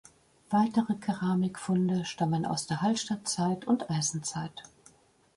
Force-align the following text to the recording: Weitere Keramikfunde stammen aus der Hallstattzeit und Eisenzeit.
Weitere 0.49 0.95
Keramikfunde 0.95 2.05
stammen 2.05 2.47
aus 2.47 2.65
der 2.65 2.81
Hallstattzeit 2.81 3.65
und 3.67 3.91
Eisenzeit. 3.91 4.63